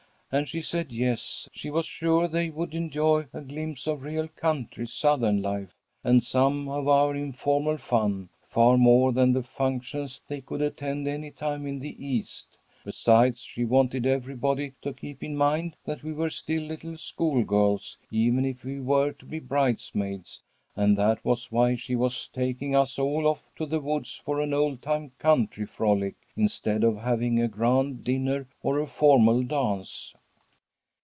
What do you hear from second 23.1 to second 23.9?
off to the